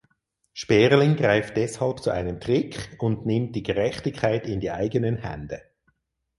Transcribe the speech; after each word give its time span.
Sperling 0.53 1.15
greift 1.15 1.55
deshalb 1.57 1.99
zu 2.01 2.09
einem 2.09 2.39
Trick 2.39 2.95
und 2.97 3.27
nimmt 3.27 3.55
die 3.55 3.61
Gerechtigkeit 3.61 4.47
in 4.47 4.59
die 4.59 4.71
eigenen 4.71 5.17
Hände. 5.17 5.61